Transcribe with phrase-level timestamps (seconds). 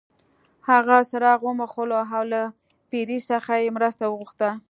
[0.69, 2.41] هغه څراغ وموښلو او له
[2.89, 4.49] پیري څخه یې مرسته وغوښته.